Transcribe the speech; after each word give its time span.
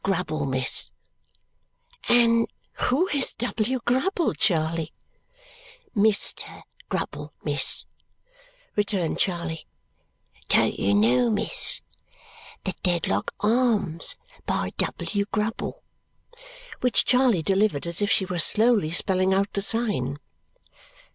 Grubble, 0.03 0.47
miss." 0.47 0.89
"And 2.09 2.49
who 2.89 3.07
is 3.09 3.35
W. 3.35 3.79
Grubble, 3.85 4.33
Charley?" 4.33 4.93
"Mister 5.93 6.63
Grubble, 6.89 7.33
miss," 7.43 7.85
returned 8.75 9.19
Charley. 9.19 9.67
"Don't 10.49 10.79
you 10.79 10.95
know, 10.95 11.29
miss? 11.29 11.83
The 12.63 12.73
Dedlock 12.81 13.35
Arms, 13.41 14.15
by 14.47 14.71
W. 14.79 15.25
Grubble," 15.31 15.83
which 16.79 17.05
Charley 17.05 17.43
delivered 17.43 17.85
as 17.85 18.01
if 18.01 18.09
she 18.09 18.25
were 18.25 18.39
slowly 18.39 18.89
spelling 18.89 19.35
out 19.35 19.53
the 19.53 19.61
sign. 19.61 20.17